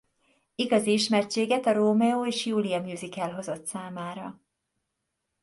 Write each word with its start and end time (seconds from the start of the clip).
Igazi 0.55 0.91
ismertséget 0.91 1.65
a 1.65 1.73
Rómeó 1.73 2.25
és 2.25 2.45
Júlia 2.45 2.81
musical 2.81 3.31
hozott 3.31 3.65
számára. 3.65 4.41